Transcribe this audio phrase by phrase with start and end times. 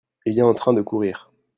[0.25, 1.29] Il est en train de courrir.